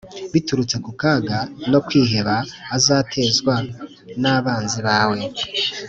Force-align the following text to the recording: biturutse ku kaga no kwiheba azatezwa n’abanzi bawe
biturutse 0.33 0.75
ku 0.85 0.91
kaga 1.01 1.37
no 1.71 1.79
kwiheba 1.87 2.35
azatezwa 2.75 3.53
n’abanzi 4.21 4.79
bawe 4.87 5.19